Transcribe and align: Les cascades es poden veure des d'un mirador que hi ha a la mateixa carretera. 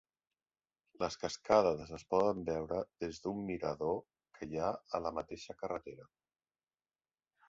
Les 1.01 1.15
cascades 1.23 1.91
es 1.97 2.05
poden 2.13 2.39
veure 2.47 2.79
des 3.05 3.19
d'un 3.25 3.43
mirador 3.49 3.99
que 4.39 4.47
hi 4.49 4.63
ha 4.63 4.71
a 4.99 5.03
la 5.07 5.13
mateixa 5.19 5.55
carretera. 5.61 6.09